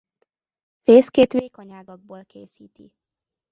[0.81, 2.93] Fészkét vékony ágakból készíti.